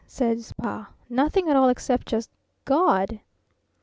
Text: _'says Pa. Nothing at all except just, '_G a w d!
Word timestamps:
_'says 0.07 0.51
Pa. 0.57 0.89
Nothing 1.09 1.47
at 1.47 1.55
all 1.55 1.69
except 1.69 2.07
just, 2.07 2.31
'_G 2.65 2.73
a 2.73 2.73
w 2.73 3.05
d! 3.05 3.21